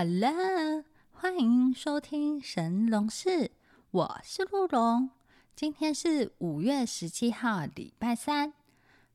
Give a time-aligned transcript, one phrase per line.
[0.00, 3.50] Hello，欢迎收听神龙室，
[3.90, 5.10] 我是陆龙。
[5.56, 8.52] 今天是五月十七号，礼拜三。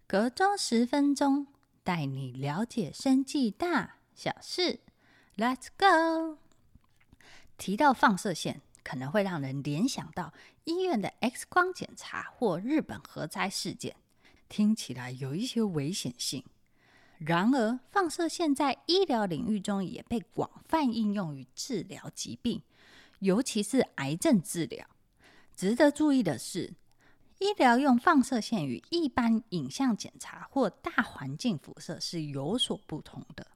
[0.05, 1.47] 隔周十分钟，
[1.85, 4.81] 带你了解生计大小事。
[5.37, 6.37] Let's go。
[7.57, 10.33] 提到放射线，可能会让人联想到
[10.65, 13.95] 医院的 X 光检查或日本核灾事件，
[14.49, 16.43] 听起来有一些危险性。
[17.25, 22.61] 然而，放射线在医疗领域中也被广泛应用于治疗疾病，
[23.19, 24.85] 尤其是癌症治疗。
[25.55, 26.73] 值得注意的是，
[27.39, 33.47] 医疗用放射线与一般影像检查或大环境辐射是有所不同的。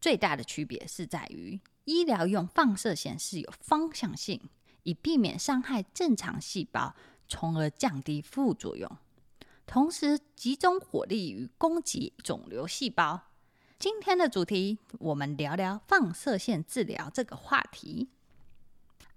[0.00, 4.40] 最大的区别是在于，医疗用放射线是有方向性，
[4.84, 6.94] 以避免伤害正常细胞，
[7.28, 8.90] 从而降低副作用。
[9.70, 13.28] 同时集中火力与攻击肿瘤细胞。
[13.78, 18.08] 今天的主题，我们聊聊放射线治疗这个话题。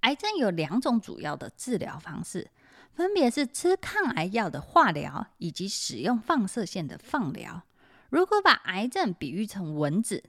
[0.01, 2.51] 癌症有两种主要的治疗方式，
[2.93, 7.63] 分别是吃抗癌药的化疗，以及使用放射线的放疗。
[8.11, 10.23] 如果把癌症比喻成蚊子，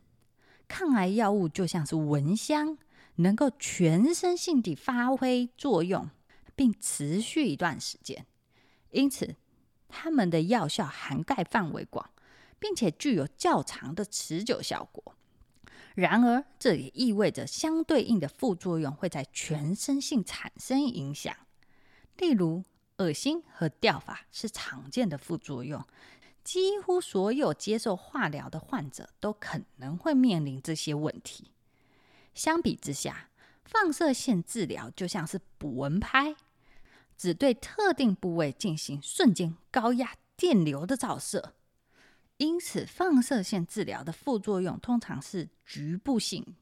[0.66, 2.78] 抗癌药物就像是蚊香，
[3.16, 6.08] 能够全身性地发挥作用，
[6.56, 8.24] 并持续一段时间。
[8.90, 9.34] 因此，
[9.96, 12.10] 它们的药效涵盖范围广，
[12.58, 15.14] 并且具有较长的持久效果。
[15.94, 21.32] 然而，这也意味着相对应的副作用会在全身性产生影响。
[22.16, 22.64] 例如，
[22.96, 25.86] 恶心和掉发是常见的副作用，
[26.42, 31.52] 几乎所有接受化疗的患者都可能会面临这些问题。
[32.34, 33.30] 相比之下，
[33.64, 36.34] 放射线治疗就像是捕蚊拍。
[37.16, 41.54] 只对特定部位进行瞬间高压电流的照射，
[42.36, 46.54] 因此放射线治疗的副作用通常是局部性。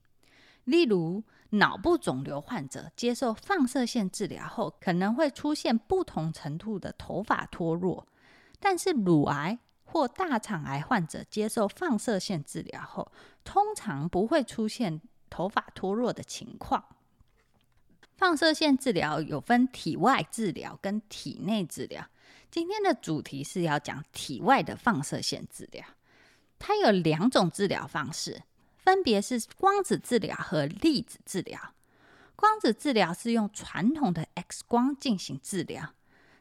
[0.65, 8.07] 例如，脑部肿瘤患者接受放射线治疗后，可能会出现不同程度的头发脱落；
[8.61, 13.11] 但是，乳癌或大肠癌患者接受放射线治疗后，
[13.43, 16.85] 通常不会出现头发脱落的情况。
[18.23, 22.07] 放射线治疗有分体外治疗跟体内治疗。
[22.53, 25.85] 今天的主题是要讲体外的放射线治疗。
[26.57, 28.45] 它有两种治疗方式，
[28.77, 31.75] 分别是光子治疗和粒子治疗。
[32.37, 35.93] 光子治疗是用传统的 X 光进行治疗，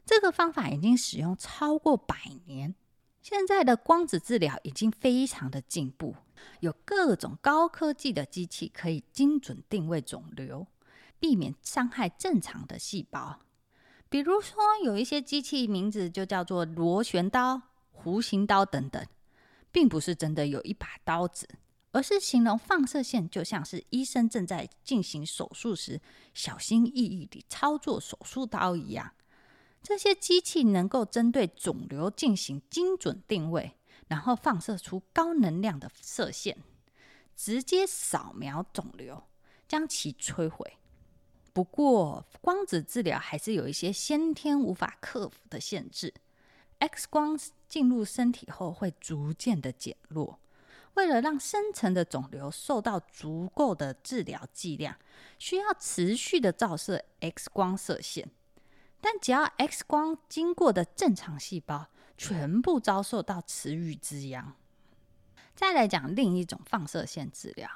[0.06, 2.16] 这个方法已经使用超过百
[2.46, 2.75] 年。
[3.24, 6.16] 现在的光子治疗已经非常的进步，
[6.59, 10.68] 有各种高科技的机器可以精准定位肿瘤。
[11.22, 13.40] 避免伤害正常的细胞，
[14.09, 17.62] 比如说有一些机器名字就叫做螺旋刀、
[17.94, 19.06] 弧形刀等等，
[19.72, 21.48] 并不是真的有一把刀子，
[21.92, 26.02] 而是形容放射线就像是医生正在进行手术时
[26.34, 29.14] 小心翼翼地操作手术刀一样。
[29.84, 33.78] 这些机器能够针对肿瘤进行精准定位，
[34.08, 36.58] 然后放射出高能量的射线，
[37.36, 39.24] 直接扫描肿瘤，
[39.68, 40.78] 将其摧毁。
[41.53, 46.13] 不过，光子治疗还是有一些先天无法克服的限制。
[46.79, 50.40] X 光进入身体后会逐渐的减弱，
[50.95, 54.97] 为了让深层的肿瘤受到足够的治疗剂量，
[55.38, 58.29] 需要持续的照射 X 光射线。
[59.00, 64.56] 但只要 X 光经过的正常细胞全部遭受到池鱼之殃。
[65.56, 67.69] 再来讲另一种放射线治疗，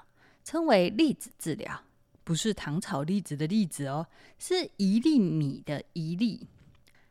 [0.43, 1.83] 称为粒子治疗。
[2.25, 6.49] 不是糖炒栗子的栗子哦，是一粒米的一粒。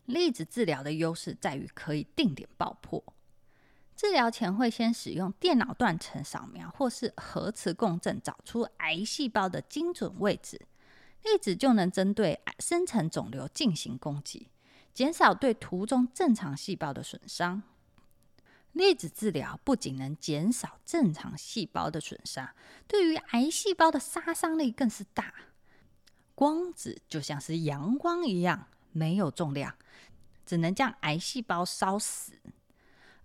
[0.07, 3.03] 粒子治疗的优势在于可以定点爆破。
[3.97, 10.61] 治疗前会先使用电脑断层扫描或是核磁共振，找出癌细胞的精准位置，
[11.23, 14.49] 粒子就能针对深层肿瘤进行攻击，
[14.93, 17.63] 减少对图中正常细胞的损伤。
[18.75, 22.55] 粒子治疗不仅能减少正常细胞的损伤，
[22.89, 25.33] 对于癌细胞的杀伤力更是大。
[26.35, 29.77] 光子就像是阳光一样，没有重量，
[30.45, 32.33] 只能将癌细胞烧死；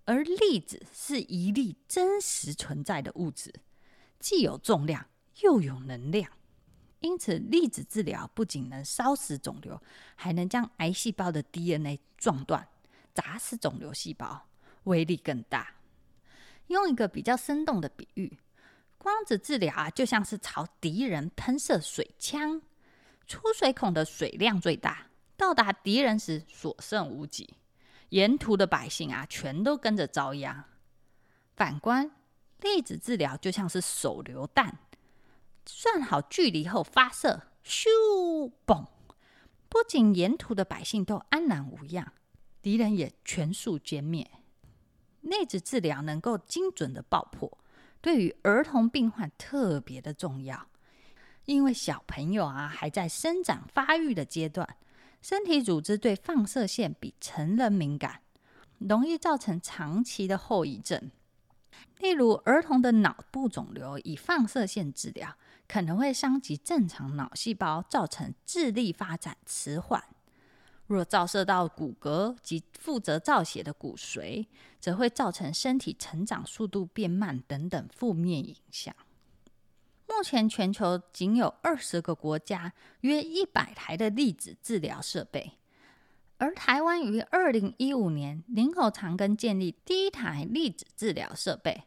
[0.04, 3.52] 而粒子是一粒真实存在的物质，
[4.20, 5.08] 既有重量
[5.40, 6.30] 又有能量。
[7.00, 9.82] 因此，粒子治疗不仅能烧死肿瘤，
[10.14, 12.68] 还能将癌细胞的 DNA 撞断，
[13.12, 14.46] 砸死肿瘤细胞。
[14.84, 15.74] 威力更大。
[16.68, 18.38] 用一个比较生动的比喻，
[18.96, 22.62] 光子治疗啊，就像是朝敌人喷射水枪，
[23.26, 27.54] 出水孔的水量最大，到达敌人时所剩无几，
[28.10, 30.64] 沿途的百姓啊，全都跟着遭殃。
[31.56, 32.10] 反观
[32.60, 34.78] 粒子治疗，就像是手榴弹，
[35.66, 38.86] 算好距离后发射，咻嘣！
[39.68, 42.12] 不仅沿途的百姓都安然无恙，
[42.62, 44.30] 敌人也全数歼灭。
[45.30, 47.56] 内置治疗能够精准的爆破，
[48.00, 50.66] 对于儿童病患特别的重要，
[51.44, 54.76] 因为小朋友啊还在生长发育的阶段，
[55.22, 58.22] 身体组织对放射线比成人敏感，
[58.78, 61.10] 容易造成长期的后遗症。
[61.98, 65.36] 例如，儿童的脑部肿瘤以放射线治疗，
[65.68, 70.02] 可能会伤及正常脑细胞，造成智力发展迟缓。
[70.94, 74.46] 若照射到骨骼及负责造血的骨髓，
[74.80, 78.92] 则会造成身体成长速度变慢等等负面影响。
[80.08, 82.72] 目前全球仅有二十个国家
[83.02, 85.52] 约一百台的粒子治疗设备，
[86.38, 91.84] 而台湾于二零一五年林口长庚建立第一台粒子治疗设备，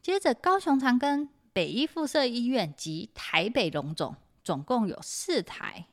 [0.00, 5.88] 接着高雄长庚、北医附设医院及台北荣总总共有四台。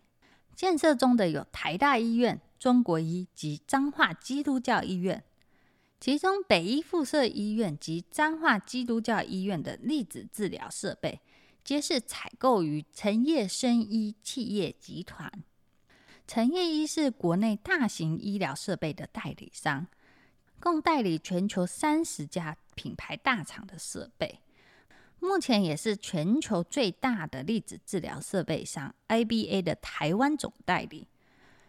[0.56, 5.24] 建设中的有台大医院、中国医及彰化基督教医院，
[6.00, 11.20] 其中北医附设医院及彰化基督教医院的粒子治疗设备，
[11.64, 15.32] 皆是采购于成业生医企业集团。
[16.26, 19.86] 成业医是国内大型医疗设备的代理商，
[20.60, 24.40] 共代理全球三十家品牌大厂的设备。
[25.26, 31.08] 目前也是全球最大的粒子治疗设备商 IBA 的台湾总代理，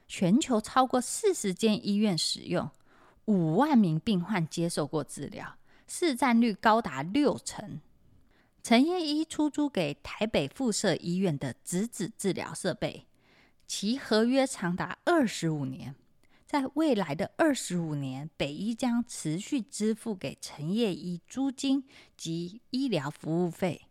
[0.06, 2.70] 全球超过四十间医院使用，
[3.25, 5.56] 五万名病患接受过治疗，
[5.88, 7.81] 市占率高达六成。
[8.62, 13.06] 陈业一出租给台北附设医院的质子治疗设备，
[13.67, 15.94] 其合约长达二十五年。
[16.47, 21.85] 在未来的二十五年，北医将持续支付给陈业医租金
[22.17, 23.89] 及医疗服务费。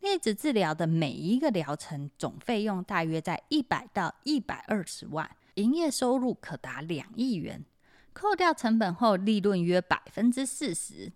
[0.00, 7.64] 粒子治疗的每一个疗程总费用大约在一百到一百二十万，营业收入可达两亿元，
[8.12, 11.10] 扣掉成本后利润约百分之四十。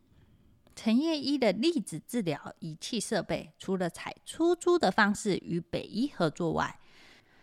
[0.75, 6.80] 陈业医的粒子治疗仪器设备，除了采出租的方式与北医合作外，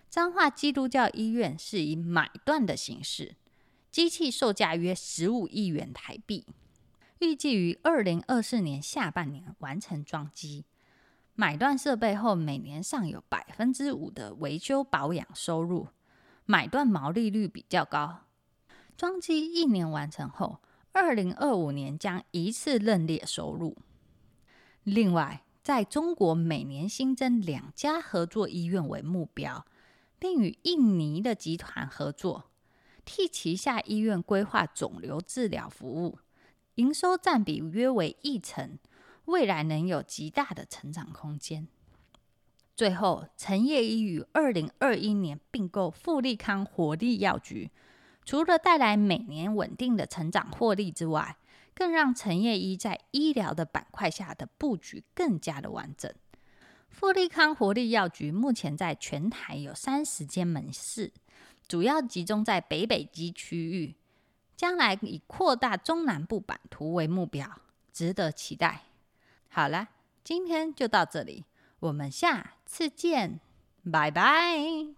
[0.10, 3.36] 彰化基督教医院是以买断的形式，
[3.92, 6.48] 机器售价约十五亿元台币，
[7.20, 10.66] 预计于二零二四年下半年完成装机。
[11.36, 15.90] 买断设备后，每年尚有百分之五的维修保养收入，
[16.46, 18.22] 买断毛利率比较高。
[18.96, 20.62] 装机一年完成后，
[20.94, 23.78] 二零二五年将一次认列收入。
[24.84, 29.66] 另外，在中国每年新增两家合作医院为目标。
[30.20, 32.50] 并与印尼的集团合作，
[33.06, 36.20] 替旗下医院规划肿瘤治疗服务，
[36.76, 38.78] 营收占比约为一成，
[39.26, 41.68] 未来能有极大的成长空间。
[42.76, 47.72] 最后，陈业医于二零二一年并购富利康活力药局，
[48.24, 51.38] 除了带来每年稳定的成长获利之外，
[51.74, 56.14] 更让陈业医在医疗的板块下的布局更加的完整。
[56.90, 61.14] 富利康活力药局目前在全台有三十间门市，
[61.68, 63.96] 主要集中在北北基区域，
[64.56, 67.62] 将来以扩大中南部版图为目标，
[67.94, 68.84] 值得期待。
[69.48, 69.90] 好了，
[70.24, 71.46] 今天就到这里，
[71.80, 73.40] 我们下次见，
[73.92, 74.98] 拜拜。